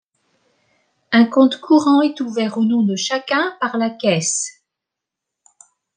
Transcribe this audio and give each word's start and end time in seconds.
Un 1.11 1.25
compte 1.25 1.61
courant 1.61 2.01
est 2.01 2.19
ouvert 2.21 2.57
au 2.57 2.63
nom 2.65 2.81
de 2.81 2.95
chacun 2.95 3.55
par 3.59 3.77
la 3.77 3.91
caisse. 3.91 4.63